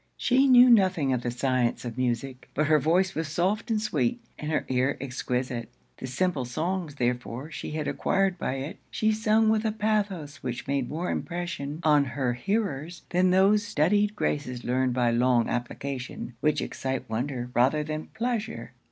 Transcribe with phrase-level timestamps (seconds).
[0.17, 4.19] She knew nothing of the science of music; but her voice was soft and sweet,
[4.39, 5.69] and her ear exquisite.
[5.97, 10.65] The simple songs, therefore, she had acquired by it, she sung with a pathos which
[10.67, 16.63] made more impression on her hearers than those studied graces learned by long application, which
[16.63, 18.71] excite wonder rather than pleasure.